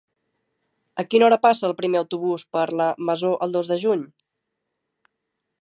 A 1.01 1.05
quina 1.09 1.27
hora 1.27 1.37
passa 1.43 1.67
el 1.69 1.75
primer 1.83 2.01
autobús 2.01 2.47
per 2.57 2.65
la 2.81 2.89
Masó 3.11 3.33
el 3.47 3.57
dos 3.59 3.73
de 3.75 3.81
juny? 3.87 4.03